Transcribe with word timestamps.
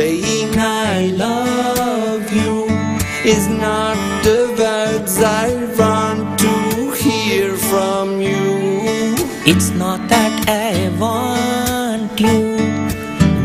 saying 0.00 0.54
I 0.56 1.08
love 1.26 2.24
you 2.32 2.54
is 3.32 3.44
not 3.48 3.98
the 4.26 4.40
words 4.60 5.14
I 5.22 5.48
want 5.80 6.38
to 6.44 6.54
hear 7.04 7.48
from 7.70 8.06
you. 8.28 8.46
It's 9.50 9.68
not 9.82 10.00
that 10.08 10.34
I 10.48 10.72
want 11.04 12.18
you 12.18 12.40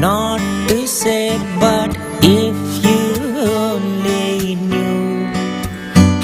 not 0.08 0.40
to 0.70 0.88
say, 0.88 1.28
but 1.60 1.92
if 2.24 2.58
you 2.86 3.04
only 3.68 4.56
knew. 4.56 5.26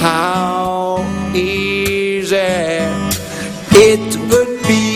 How 0.06 1.04
easy 1.36 2.52
it 3.90 4.10
would 4.30 4.54
be 4.70 4.91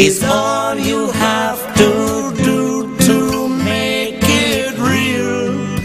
is 0.00 0.24
all 0.24 0.78
you 0.78 1.10
have 1.10 1.76
to 1.76 2.32
do 2.42 2.96
to 2.96 3.48
make 3.50 4.18
it 4.22 4.72
real. 4.78 5.76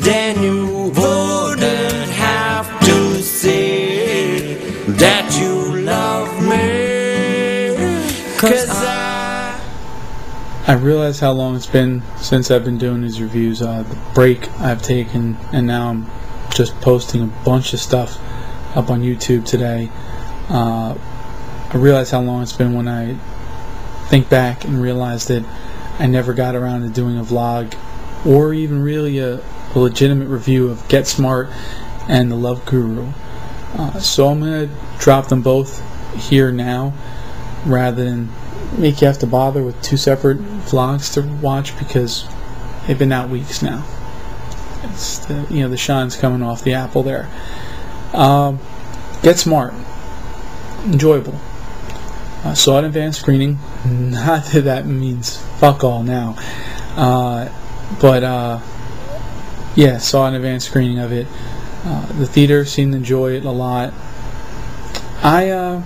Then 0.00 0.42
you 0.42 0.92
wouldn't 0.94 2.10
have 2.10 2.68
to 2.80 3.22
say 3.22 4.56
that 4.86 5.34
you 5.40 5.80
love 5.80 6.28
me. 6.42 7.74
Cause 8.36 8.68
I 8.68 9.58
I 10.66 10.74
realize 10.74 11.18
how 11.18 11.32
long 11.32 11.56
it's 11.56 11.66
been 11.66 12.02
since 12.18 12.50
I've 12.50 12.64
been 12.64 12.76
doing 12.76 13.00
these 13.00 13.22
reviews. 13.22 13.62
Uh, 13.62 13.82
the 13.84 13.98
break 14.14 14.50
I've 14.60 14.82
taken, 14.82 15.38
and 15.54 15.66
now 15.66 15.88
I'm 15.88 16.10
just 16.54 16.78
posting 16.82 17.22
a 17.22 17.32
bunch 17.46 17.72
of 17.72 17.80
stuff 17.80 18.18
up 18.76 18.90
on 18.90 19.00
YouTube 19.00 19.46
today. 19.46 19.90
Uh, 20.50 20.98
I 21.70 21.76
realize 21.78 22.10
how 22.10 22.20
long 22.20 22.42
it's 22.42 22.52
been 22.52 22.74
when 22.74 22.88
I 22.88 23.16
think 24.08 24.28
back 24.28 24.64
and 24.64 24.80
realize 24.80 25.26
that 25.28 25.44
I 25.98 26.06
never 26.06 26.32
got 26.34 26.54
around 26.54 26.82
to 26.82 26.88
doing 26.88 27.18
a 27.18 27.22
vlog 27.22 27.74
or 28.26 28.52
even 28.52 28.82
really 28.82 29.18
a, 29.18 29.40
a 29.74 29.78
legitimate 29.78 30.28
review 30.28 30.68
of 30.68 30.86
Get 30.88 31.06
Smart 31.06 31.48
and 32.08 32.30
The 32.30 32.36
Love 32.36 32.64
Guru. 32.66 33.12
Uh, 33.74 33.98
so 33.98 34.28
I'm 34.28 34.40
going 34.40 34.68
to 34.68 34.74
drop 34.98 35.28
them 35.28 35.42
both 35.42 35.82
here 36.14 36.52
now 36.52 36.92
rather 37.66 38.04
than 38.04 38.30
make 38.78 39.00
you 39.00 39.06
have 39.06 39.18
to 39.18 39.26
bother 39.26 39.62
with 39.62 39.80
two 39.82 39.96
separate 39.96 40.38
vlogs 40.38 41.12
to 41.14 41.22
watch 41.42 41.76
because 41.78 42.26
they've 42.86 42.98
been 42.98 43.12
out 43.12 43.28
weeks 43.30 43.62
now. 43.62 43.84
It's 44.84 45.18
the, 45.26 45.46
you 45.50 45.62
know 45.62 45.68
the 45.68 45.76
shine's 45.76 46.16
coming 46.16 46.42
off 46.42 46.62
the 46.62 46.74
apple 46.74 47.02
there. 47.02 47.28
Um, 48.12 48.58
Get 49.22 49.38
Smart, 49.38 49.74
enjoyable. 50.84 51.38
Saw 52.52 52.78
in 52.78 52.84
advanced 52.84 53.20
screening. 53.20 53.58
Not 53.86 54.44
that 54.46 54.64
that 54.64 54.86
means 54.86 55.38
fuck 55.58 55.82
all 55.82 56.02
now, 56.02 56.36
uh, 56.96 57.48
but 58.00 58.22
uh, 58.22 58.60
yeah, 59.74 59.98
saw 59.98 60.28
an 60.28 60.34
advanced 60.34 60.68
screening 60.68 60.98
of 60.98 61.10
it. 61.10 61.26
Uh, 61.84 62.06
the 62.18 62.26
theater 62.26 62.64
seemed 62.64 62.92
to 62.92 62.98
enjoy 62.98 63.32
it 63.32 63.44
a 63.44 63.50
lot. 63.50 63.92
I 65.22 65.50
uh, 65.50 65.82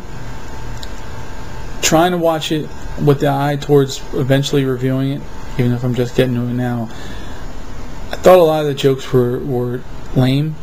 trying 1.81 2.13
to 2.13 2.19
watch 2.19 2.53
it 2.53 2.69
with 3.03 3.21
the 3.21 3.29
eye 3.29 3.57
towards 3.61 4.03
eventually 4.15 4.65
reviewing 4.65 5.13
it, 5.13 5.23
even 5.59 5.73
if 5.73 5.85
I'm 5.85 5.95
just 5.95 6.17
getting 6.17 6.35
to 6.35 6.43
it 6.43 6.55
now. 6.55 6.89
I 8.11 8.17
thought 8.17 8.39
a 8.39 8.43
lot 8.43 8.61
of 8.61 8.67
the 8.67 8.75
jokes 8.75 9.13
were, 9.13 9.39
were 9.39 9.83
lame 10.15 10.57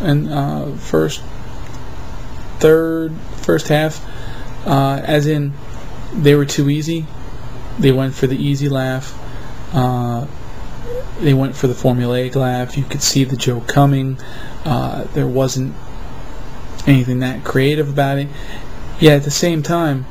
in 0.00 0.28
uh, 0.28 0.76
first, 0.76 1.22
third, 2.58 3.14
first 3.36 3.68
half, 3.68 4.04
uh, 4.66 5.00
as 5.04 5.26
in 5.26 5.52
they 6.12 6.34
were 6.34 6.46
too 6.46 6.68
easy. 6.68 7.06
They 7.78 7.92
went 7.92 8.14
for 8.14 8.26
the 8.26 8.36
easy 8.36 8.68
laugh. 8.68 9.16
Uh, 9.72 10.26
they 11.20 11.34
went 11.34 11.54
for 11.54 11.66
the 11.66 11.74
formulaic 11.74 12.34
laugh. 12.34 12.76
You 12.76 12.84
could 12.84 13.02
see 13.02 13.24
the 13.24 13.36
joke 13.36 13.66
coming. 13.66 14.18
Uh, 14.64 15.04
there 15.14 15.26
wasn't 15.26 15.74
anything 16.86 17.20
that 17.20 17.44
creative 17.44 17.88
about 17.88 18.18
it. 18.18 18.28
Yet 18.98 19.16
at 19.16 19.22
the 19.22 19.30
same 19.30 19.62
time, 19.62 20.06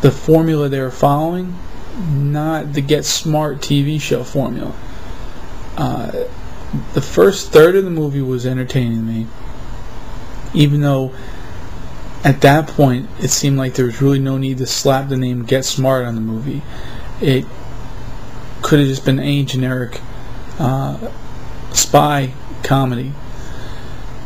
the 0.00 0.10
formula 0.10 0.68
they 0.68 0.80
were 0.80 0.90
following, 0.90 1.58
not 2.12 2.72
the 2.72 2.80
Get 2.80 3.04
Smart 3.04 3.58
TV 3.58 4.00
show 4.00 4.22
formula. 4.22 4.72
Uh, 5.76 6.24
the 6.94 7.00
first 7.00 7.50
third 7.50 7.76
of 7.76 7.84
the 7.84 7.90
movie 7.90 8.22
was 8.22 8.46
entertaining 8.46 9.06
me, 9.06 9.26
even 10.54 10.80
though 10.80 11.12
at 12.24 12.40
that 12.40 12.68
point 12.68 13.08
it 13.20 13.28
seemed 13.28 13.58
like 13.58 13.74
there 13.74 13.86
was 13.86 14.02
really 14.02 14.18
no 14.18 14.38
need 14.38 14.58
to 14.58 14.66
slap 14.66 15.08
the 15.08 15.16
name 15.16 15.44
Get 15.44 15.64
Smart 15.64 16.04
on 16.04 16.14
the 16.14 16.20
movie. 16.20 16.62
It 17.20 17.44
could 18.62 18.80
have 18.80 18.88
just 18.88 19.04
been 19.04 19.20
a 19.20 19.44
generic 19.44 20.00
uh, 20.58 21.10
spy 21.72 22.32
comedy. 22.62 23.12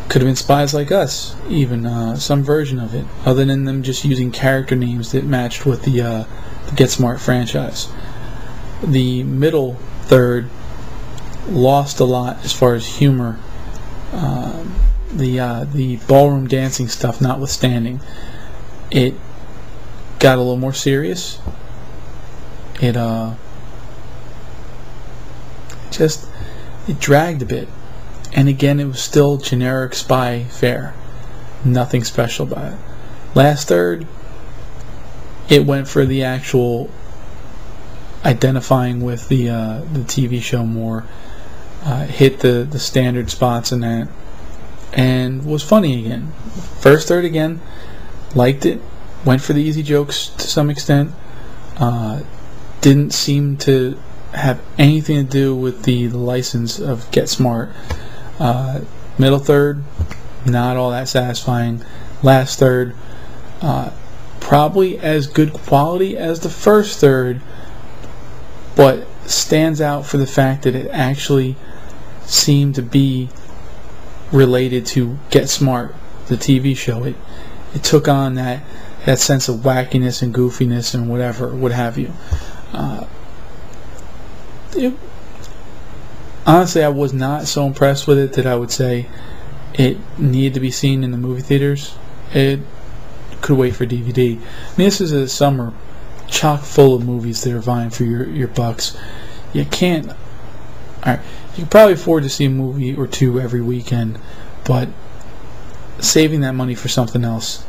Could 0.08 0.22
have 0.22 0.28
been 0.28 0.36
spies 0.36 0.74
like 0.74 0.92
us, 0.92 1.36
even 1.48 1.86
uh, 1.86 2.16
some 2.16 2.42
version 2.42 2.78
of 2.78 2.94
it, 2.94 3.06
other 3.24 3.44
than 3.44 3.64
them 3.64 3.82
just 3.82 4.04
using 4.04 4.30
character 4.30 4.76
names 4.76 5.12
that 5.12 5.24
matched 5.24 5.64
with 5.64 5.84
the, 5.84 6.00
uh, 6.02 6.24
the 6.66 6.74
Get 6.74 6.90
Smart 6.90 7.20
franchise. 7.20 7.88
The 8.82 9.22
middle 9.22 9.74
third 10.02 10.50
lost 11.48 12.00
a 12.00 12.04
lot 12.04 12.44
as 12.44 12.52
far 12.52 12.74
as 12.74 12.86
humor. 12.86 13.38
Um, 14.12 14.74
the 15.12 15.40
uh, 15.40 15.64
the 15.64 15.96
ballroom 16.08 16.46
dancing 16.46 16.88
stuff 16.88 17.20
notwithstanding, 17.20 18.00
it 18.90 19.14
got 20.18 20.38
a 20.38 20.40
little 20.40 20.56
more 20.56 20.72
serious. 20.72 21.40
It 22.80 22.96
uh 22.96 23.34
just 25.90 26.28
it 26.88 26.98
dragged 26.98 27.42
a 27.42 27.46
bit. 27.46 27.68
And 28.32 28.48
again 28.48 28.80
it 28.80 28.86
was 28.86 29.00
still 29.00 29.36
generic 29.36 29.94
spy 29.94 30.44
fare. 30.44 30.94
Nothing 31.64 32.02
special 32.02 32.46
about 32.50 32.72
it. 32.72 32.78
Last 33.34 33.68
third 33.68 34.06
it 35.48 35.66
went 35.66 35.86
for 35.88 36.06
the 36.06 36.22
actual 36.22 36.90
identifying 38.24 39.00
with 39.02 39.28
the 39.28 39.50
uh, 39.50 39.80
the 39.92 40.00
TV 40.00 40.40
show 40.40 40.64
more. 40.64 41.04
Uh, 41.84 42.06
hit 42.06 42.38
the, 42.38 42.66
the 42.70 42.78
standard 42.78 43.28
spots 43.28 43.72
in 43.72 43.80
that 43.80 44.08
and 44.92 45.44
was 45.44 45.62
funny 45.62 46.04
again. 46.04 46.32
First 46.80 47.08
third 47.08 47.24
again, 47.24 47.60
liked 48.34 48.66
it, 48.66 48.80
went 49.24 49.42
for 49.42 49.52
the 49.52 49.62
easy 49.62 49.82
jokes 49.82 50.28
to 50.28 50.46
some 50.46 50.70
extent. 50.70 51.12
Uh, 51.76 52.22
didn't 52.80 53.12
seem 53.12 53.56
to 53.56 53.98
have 54.34 54.60
anything 54.78 55.16
to 55.24 55.30
do 55.30 55.54
with 55.54 55.84
the, 55.84 56.08
license 56.08 56.78
of 56.78 57.10
Get 57.10 57.28
Smart. 57.28 57.70
Uh, 58.38 58.80
middle 59.18 59.38
third, 59.38 59.82
not 60.46 60.76
all 60.76 60.90
that 60.90 61.08
satisfying. 61.08 61.82
Last 62.22 62.58
third, 62.58 62.94
uh, 63.60 63.90
probably 64.40 64.98
as 64.98 65.26
good 65.26 65.52
quality 65.52 66.16
as 66.16 66.40
the 66.40 66.50
first 66.50 66.98
third, 66.98 67.40
but 68.74 69.06
stands 69.26 69.80
out 69.80 70.06
for 70.06 70.16
the 70.16 70.26
fact 70.26 70.62
that 70.64 70.74
it 70.74 70.88
actually 70.90 71.56
seemed 72.24 72.74
to 72.74 72.82
be 72.82 73.28
related 74.32 74.86
to 74.86 75.18
Get 75.30 75.48
Smart, 75.48 75.94
the 76.26 76.36
TV 76.36 76.76
show. 76.76 77.04
It 77.04 77.16
it 77.74 77.82
took 77.82 78.08
on 78.08 78.34
that 78.34 78.62
that 79.04 79.18
sense 79.18 79.48
of 79.48 79.56
wackiness 79.56 80.22
and 80.22 80.34
goofiness 80.34 80.94
and 80.94 81.08
whatever, 81.08 81.54
what 81.54 81.72
have 81.72 81.98
you. 81.98 82.12
Uh, 82.72 83.06
it, 84.74 84.94
honestly, 86.46 86.84
I 86.84 86.88
was 86.88 87.12
not 87.12 87.46
so 87.46 87.66
impressed 87.66 88.06
with 88.06 88.18
it 88.18 88.34
that 88.34 88.46
I 88.46 88.54
would 88.54 88.70
say 88.70 89.08
it 89.74 89.98
needed 90.18 90.54
to 90.54 90.60
be 90.60 90.70
seen 90.70 91.02
in 91.02 91.10
the 91.10 91.18
movie 91.18 91.42
theaters. 91.42 91.96
It 92.32 92.60
could 93.40 93.58
wait 93.58 93.74
for 93.74 93.86
DVD. 93.86 94.36
I 94.36 94.76
mean, 94.76 94.86
this 94.86 95.00
is 95.00 95.12
a 95.12 95.28
summer 95.28 95.72
chock 96.28 96.62
full 96.62 96.94
of 96.94 97.04
movies 97.04 97.42
that 97.42 97.52
are 97.52 97.60
vying 97.60 97.90
for 97.90 98.04
your, 98.04 98.28
your 98.28 98.48
bucks. 98.48 98.96
You 99.52 99.64
can't. 99.64 100.12
Alright, 101.04 101.20
you 101.56 101.66
probably 101.66 101.94
afford 101.94 102.22
to 102.22 102.28
see 102.28 102.46
a 102.46 102.50
movie 102.50 102.94
or 102.94 103.06
two 103.06 103.40
every 103.40 103.60
weekend, 103.60 104.18
but 104.64 104.88
saving 105.98 106.40
that 106.40 106.54
money 106.54 106.74
for 106.74 106.88
something 106.88 107.24
else 107.24 107.64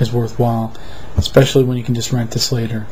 is 0.00 0.12
worthwhile, 0.12 0.74
especially 1.16 1.64
when 1.64 1.76
you 1.76 1.84
can 1.84 1.94
just 1.94 2.12
rent 2.12 2.32
this 2.32 2.50
later. 2.50 2.86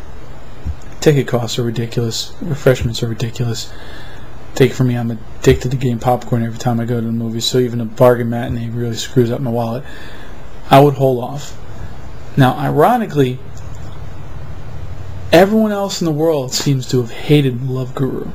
Ticket 1.01 1.27
costs 1.27 1.59
are 1.59 1.65
ridiculous. 1.65 2.33
Refreshments 2.41 3.03
are 3.03 3.09
ridiculous. 3.09 3.73
Take 4.55 4.71
it 4.71 4.75
from 4.75 4.89
me, 4.89 4.97
I'm 4.97 5.11
addicted 5.11 5.71
to 5.71 5.77
getting 5.77 5.99
popcorn 5.99 6.45
every 6.45 6.59
time 6.59 6.79
I 6.79 6.85
go 6.85 7.01
to 7.01 7.07
the 7.07 7.13
movies, 7.13 7.45
so 7.45 7.59
even 7.59 7.81
a 7.81 7.85
bargain 7.85 8.31
matinee 8.31 8.69
really 8.69 8.95
screws 8.95 9.31
up 9.31 9.41
my 9.41 9.51
wallet. 9.51 9.83
I 10.71 10.79
would 10.81 10.95
hold 10.95 11.25
off. 11.25 11.59
Now, 12.37 12.55
ironically, 12.55 13.39
everyone 15.33 15.73
else 15.73 16.01
in 16.01 16.05
the 16.05 16.13
world 16.13 16.53
seems 16.53 16.87
to 16.89 17.01
have 17.01 17.11
hated 17.11 17.69
Love 17.69 17.95
Guru. 17.95 18.31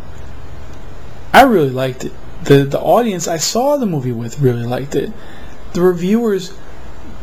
I 1.34 1.44
really 1.44 1.70
liked 1.70 2.06
it. 2.06 2.14
The 2.44 2.64
the 2.64 2.80
audience 2.80 3.28
I 3.28 3.38
saw 3.38 3.78
the 3.78 3.86
movie 3.86 4.12
with 4.12 4.40
really 4.40 4.64
liked 4.66 4.96
it. 4.96 5.12
The 5.74 5.82
reviewers 5.82 6.54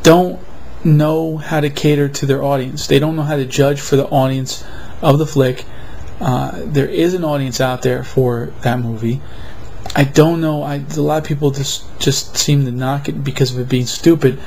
don't 0.02 0.38
know 0.84 1.38
how 1.38 1.60
to 1.60 1.70
cater 1.70 2.08
to 2.08 2.26
their 2.26 2.42
audience. 2.42 2.86
They 2.86 2.98
don't 2.98 3.16
know 3.16 3.22
how 3.22 3.36
to 3.36 3.46
judge 3.46 3.80
for 3.80 3.96
the 3.96 4.06
audience 4.06 4.64
of 5.00 5.18
the 5.18 5.26
flick. 5.26 5.64
Uh, 6.20 6.62
there 6.64 6.86
is 6.86 7.14
an 7.14 7.24
audience 7.24 7.60
out 7.60 7.82
there 7.82 8.04
for 8.04 8.52
that 8.62 8.78
movie. 8.78 9.20
I 9.96 10.04
don't 10.04 10.40
know. 10.40 10.62
I, 10.62 10.84
a 10.96 11.00
lot 11.00 11.22
of 11.22 11.24
people 11.24 11.50
just 11.50 11.84
just 11.98 12.36
seem 12.36 12.64
to 12.64 12.72
knock 12.72 13.08
it 13.08 13.24
because 13.24 13.52
of 13.52 13.58
it 13.58 13.68
being 13.68 13.86
stupid. 13.86 14.40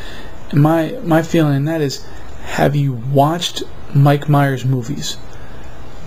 My 0.53 0.97
my 1.03 1.21
feeling 1.21 1.55
on 1.55 1.65
that 1.65 1.81
is, 1.81 2.05
have 2.43 2.75
you 2.75 2.93
watched 2.93 3.63
Mike 3.93 4.29
Myers 4.29 4.65
movies? 4.65 5.17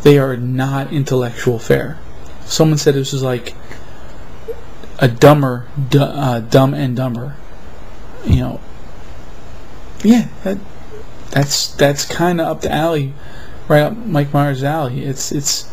They 0.02 0.18
are 0.18 0.36
not 0.36 0.92
intellectual 0.92 1.58
fare. 1.58 1.98
Someone 2.44 2.78
said 2.78 2.94
this 2.94 3.12
was 3.12 3.22
like 3.22 3.54
a 4.98 5.08
dumber, 5.08 5.66
du- 5.88 6.02
uh, 6.02 6.40
dumb 6.40 6.74
and 6.74 6.96
dumber. 6.96 7.36
You 8.24 8.36
know. 8.36 8.60
Yeah, 10.02 10.28
that, 10.44 10.58
that's 11.30 11.74
that's 11.74 12.04
kind 12.04 12.40
of 12.40 12.46
up 12.48 12.60
the 12.62 12.72
alley, 12.72 13.12
right 13.68 13.82
up 13.82 13.96
Mike 13.96 14.32
Myers' 14.32 14.64
alley. 14.64 15.04
It's 15.04 15.30
it's 15.30 15.70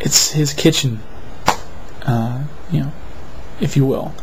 it's 0.00 0.30
his 0.30 0.52
kitchen, 0.52 1.00
uh, 2.02 2.44
you 2.70 2.80
know, 2.80 2.92
if 3.60 3.76
you 3.76 3.84
will. 3.84 4.14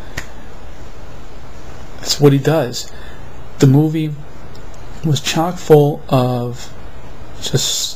That's 1.98 2.20
what 2.20 2.34
he 2.34 2.40
does. 2.40 2.92
The 3.60 3.68
movie 3.68 4.14
was 5.04 5.20
chock 5.22 5.58
full 5.58 6.02
of 6.10 6.74
just 7.42 7.95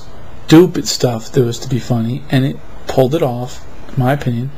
stupid 0.49 0.87
stuff 0.87 1.31
that 1.31 1.43
was 1.43 1.59
to 1.59 1.69
be 1.69 1.77
funny, 1.77 2.23
and 2.31 2.43
it 2.43 2.57
pulled 2.87 3.13
it 3.13 3.21
off, 3.21 3.63
in 3.89 3.99
my 3.99 4.13
opinion. 4.13 4.49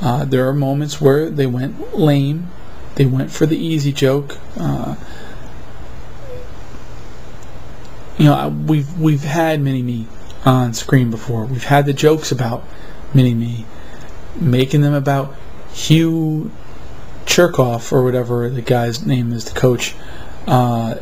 Uh, 0.00 0.24
there 0.24 0.48
are 0.48 0.52
moments 0.52 1.00
where 1.00 1.30
they 1.30 1.46
went 1.46 1.96
lame, 1.96 2.50
they 2.96 3.06
went 3.06 3.30
for 3.30 3.46
the 3.46 3.56
easy 3.56 3.92
joke. 3.92 4.36
Uh, 4.58 4.96
you 8.18 8.24
know, 8.24 8.48
we've 8.66 8.98
we've 8.98 9.22
had 9.22 9.60
Mini 9.60 9.80
Me 9.80 10.08
on 10.44 10.74
screen 10.74 11.08
before. 11.08 11.44
We've 11.44 11.62
had 11.62 11.86
the 11.86 11.92
jokes 11.92 12.32
about 12.32 12.64
Mini 13.14 13.32
Me, 13.32 13.64
making 14.40 14.80
them 14.80 14.92
about 14.92 15.36
Hugh 15.72 16.50
Cherkoff 17.26 17.92
or 17.92 18.02
whatever 18.02 18.50
the 18.50 18.60
guy's 18.60 19.06
name 19.06 19.32
is, 19.32 19.44
the 19.44 19.58
coach. 19.58 19.94
Uh, 20.48 20.96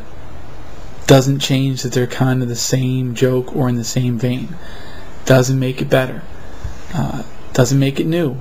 doesn't 1.11 1.39
change 1.39 1.83
that 1.83 1.91
they're 1.91 2.07
kind 2.07 2.41
of 2.41 2.47
the 2.47 2.55
same 2.55 3.13
joke 3.13 3.53
or 3.53 3.67
in 3.67 3.75
the 3.75 3.83
same 3.83 4.17
vein. 4.17 4.55
Doesn't 5.25 5.59
make 5.59 5.81
it 5.81 5.89
better. 5.89 6.21
Uh, 6.93 7.23
doesn't 7.51 7.77
make 7.77 7.99
it 7.99 8.07
new. 8.07 8.37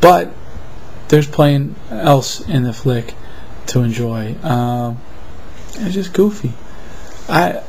But 0.00 0.32
there's 1.06 1.28
plenty 1.28 1.76
else 1.90 2.40
in 2.48 2.64
the 2.64 2.72
flick 2.72 3.14
to 3.68 3.82
enjoy. 3.82 4.34
Uh, 4.42 4.96
it's 5.74 5.94
just 5.94 6.12
goofy. 6.12 6.54
I 7.28 7.62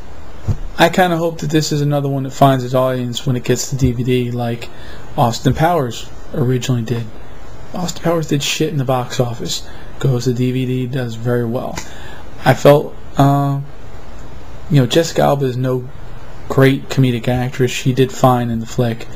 I 0.80 0.90
kind 0.90 1.14
of 1.14 1.20
hope 1.20 1.38
that 1.42 1.52
this 1.52 1.72
is 1.72 1.82
another 1.82 2.10
one 2.10 2.24
that 2.24 2.34
finds 2.34 2.64
its 2.64 2.74
audience 2.74 3.28
when 3.28 3.36
it 3.36 3.44
gets 3.44 3.70
to 3.70 3.76
DVD, 3.76 4.34
like 4.34 4.68
Austin 5.16 5.54
Powers 5.54 6.10
originally 6.34 6.82
did. 6.82 7.06
Austin 7.76 8.02
Powers 8.02 8.30
did 8.30 8.42
shit 8.42 8.70
in 8.70 8.78
the 8.78 8.84
box 8.84 9.20
office. 9.20 9.70
Goes 10.00 10.24
to 10.24 10.32
DVD, 10.32 10.90
does 10.90 11.14
very 11.14 11.46
well. 11.46 11.78
I 12.44 12.56
felt, 12.56 12.96
uh, 13.16 13.62
you 14.70 14.80
know, 14.80 14.86
Jessica 14.86 15.22
Alba 15.22 15.46
is 15.46 15.58
no 15.58 15.88
great 16.50 16.90
comedic 16.90 17.28
actress. 17.28 17.72
She 17.72 17.94
did 17.94 18.12
fine 18.12 18.50
in 18.50 18.60
the 18.60 18.66
flick. 18.66 19.08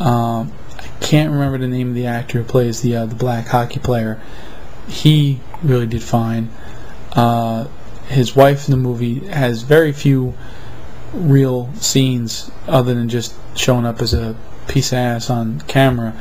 Um, 0.00 0.52
I 0.78 0.86
can't 1.00 1.32
remember 1.32 1.58
the 1.58 1.68
name 1.68 1.88
of 1.88 1.94
the 1.94 2.06
actor 2.06 2.38
who 2.38 2.44
plays 2.44 2.82
the 2.82 2.96
uh, 2.96 3.06
the 3.06 3.14
black 3.14 3.46
hockey 3.46 3.80
player. 3.80 4.20
He 4.86 5.40
really 5.62 5.86
did 5.86 6.02
fine. 6.02 6.50
Uh, 7.12 7.68
his 8.08 8.34
wife 8.34 8.66
in 8.66 8.70
the 8.70 8.78
movie 8.78 9.26
has 9.28 9.62
very 9.62 9.92
few 9.92 10.34
real 11.12 11.72
scenes 11.74 12.50
other 12.66 12.94
than 12.94 13.08
just 13.08 13.34
showing 13.54 13.84
up 13.84 14.00
as 14.00 14.14
a 14.14 14.36
piece 14.66 14.92
of 14.92 14.98
ass 14.98 15.30
on 15.30 15.60
camera. 15.62 16.14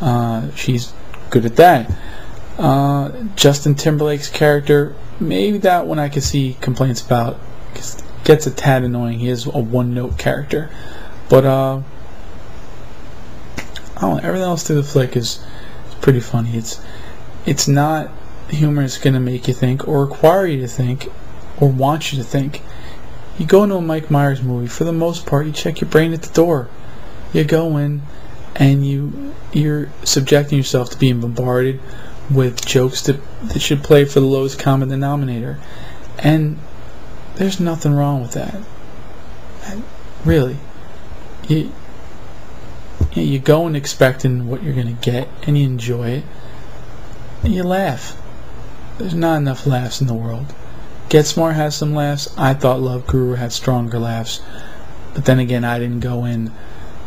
Uh, 0.00 0.50
she's 0.54 0.92
good 1.30 1.44
at 1.44 1.56
that. 1.56 1.90
Uh, 2.58 3.10
Justin 3.34 3.74
Timberlake's 3.74 4.28
character, 4.28 4.94
maybe 5.20 5.58
that 5.58 5.86
one 5.86 5.98
I 5.98 6.08
could 6.08 6.22
see 6.22 6.56
complaints 6.60 7.04
about. 7.04 7.38
Gets 8.24 8.46
a 8.46 8.50
tad 8.50 8.82
annoying. 8.82 9.18
He 9.18 9.28
is 9.28 9.46
a 9.46 9.58
one-note 9.58 10.18
character, 10.18 10.70
but 11.28 11.44
uh, 11.44 11.82
I 13.96 14.00
don't 14.00 14.16
know. 14.16 14.18
Everything 14.18 14.48
else 14.48 14.64
through 14.64 14.76
the 14.76 14.82
flick 14.82 15.16
is, 15.16 15.44
is 15.88 15.94
pretty 16.00 16.20
funny. 16.20 16.56
It's 16.56 16.80
it's 17.44 17.68
not 17.68 18.10
humor 18.50 18.82
that's 18.82 18.98
going 18.98 19.14
to 19.14 19.20
make 19.20 19.46
you 19.46 19.54
think 19.54 19.86
or 19.86 20.04
require 20.04 20.46
you 20.46 20.60
to 20.60 20.68
think 20.68 21.08
or 21.60 21.68
want 21.68 22.12
you 22.12 22.18
to 22.18 22.24
think. 22.24 22.62
You 23.38 23.46
go 23.46 23.62
into 23.64 23.76
a 23.76 23.80
Mike 23.80 24.10
Myers 24.10 24.42
movie, 24.42 24.66
for 24.66 24.84
the 24.84 24.92
most 24.92 25.26
part, 25.26 25.46
you 25.46 25.52
check 25.52 25.80
your 25.80 25.90
brain 25.90 26.12
at 26.12 26.22
the 26.22 26.32
door. 26.32 26.68
You 27.32 27.44
go 27.44 27.76
in 27.76 28.02
and 28.56 28.86
you 28.86 29.34
you're 29.52 29.88
subjecting 30.02 30.58
yourself 30.58 30.90
to 30.90 30.98
being 30.98 31.20
bombarded 31.20 31.80
with 32.30 32.64
jokes 32.64 33.02
that, 33.02 33.20
that 33.44 33.60
should 33.60 33.84
play 33.84 34.04
for 34.04 34.20
the 34.20 34.26
lowest 34.26 34.58
common 34.58 34.88
denominator. 34.88 35.58
And 36.18 36.58
there's 37.36 37.60
nothing 37.60 37.94
wrong 37.94 38.22
with 38.22 38.32
that. 38.32 38.56
Really. 40.24 40.56
You 41.48 41.72
you 43.14 43.38
go 43.38 43.66
in 43.66 43.76
expecting 43.76 44.48
what 44.48 44.62
you're 44.62 44.74
gonna 44.74 44.92
get 44.92 45.28
and 45.46 45.56
you 45.56 45.64
enjoy 45.64 46.08
it. 46.08 46.24
And 47.42 47.54
you 47.54 47.62
laugh. 47.62 48.20
There's 48.98 49.14
not 49.14 49.36
enough 49.36 49.66
laughs 49.66 50.00
in 50.00 50.06
the 50.06 50.14
world. 50.14 50.54
Get 51.08 51.26
Smart 51.26 51.54
has 51.54 51.76
some 51.76 51.94
laughs. 51.94 52.34
I 52.36 52.54
thought 52.54 52.80
Love 52.80 53.06
Guru 53.06 53.34
had 53.34 53.52
stronger 53.52 53.98
laughs. 53.98 54.40
But 55.14 55.24
then 55.24 55.38
again, 55.38 55.64
I 55.64 55.78
didn't 55.78 56.00
go 56.00 56.24
in, 56.24 56.50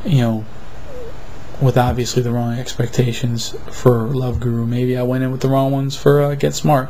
you 0.05 0.21
know, 0.21 0.45
with 1.61 1.77
obviously 1.77 2.21
the 2.21 2.31
wrong 2.31 2.57
expectations 2.57 3.53
for 3.71 4.07
Love 4.07 4.39
Guru. 4.39 4.65
Maybe 4.65 4.97
I 4.97 5.03
went 5.03 5.23
in 5.23 5.31
with 5.31 5.41
the 5.41 5.49
wrong 5.49 5.71
ones 5.71 5.95
for 5.95 6.21
uh, 6.21 6.35
Get 6.35 6.53
Smart. 6.53 6.89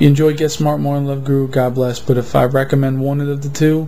You 0.00 0.08
enjoy 0.08 0.32
Get 0.32 0.48
Smart 0.48 0.80
more 0.80 0.94
than 0.96 1.06
Love 1.06 1.24
Guru, 1.24 1.46
God 1.46 1.74
bless. 1.74 2.00
But 2.00 2.16
if 2.16 2.34
I 2.34 2.44
recommend 2.44 3.02
one 3.02 3.20
of 3.20 3.42
the 3.42 3.50
two, 3.50 3.86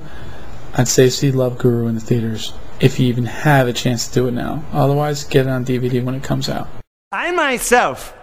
I'd 0.74 0.86
say 0.86 1.08
see 1.08 1.32
Love 1.32 1.56
Guru 1.56 1.86
in 1.86 1.94
the 1.94 2.02
theaters. 2.02 2.52
If 2.80 3.00
you 3.00 3.06
even 3.06 3.24
have 3.24 3.66
a 3.66 3.72
chance 3.72 4.08
to 4.08 4.14
do 4.14 4.28
it 4.28 4.32
now. 4.32 4.62
Otherwise, 4.74 5.24
get 5.24 5.46
it 5.46 5.48
on 5.48 5.64
DVD 5.64 6.04
when 6.04 6.14
it 6.14 6.22
comes 6.22 6.50
out. 6.50 6.68
I 7.12 7.30
myself 7.30 8.14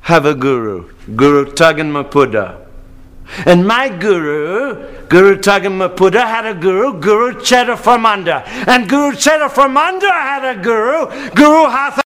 have 0.00 0.26
a 0.26 0.34
guru, 0.34 0.92
Guru 1.16 1.46
Tugginmypudha. 1.46 2.66
And 3.46 3.66
my 3.66 3.88
guru, 3.88 5.06
Guru 5.08 5.38
Tugginmypudha, 5.38 6.20
had 6.20 6.44
a 6.44 6.54
guru, 6.54 7.00
Guru 7.00 7.42
Cheta 7.42 7.72
Farmanda. 7.72 8.46
And 8.68 8.86
Guru 8.86 9.16
Cheta 9.16 9.48
Farmanda 9.48 10.10
had 10.10 10.58
a 10.58 10.62
guru, 10.62 11.06
Guru 11.30 11.70
Hatha. 11.70 12.02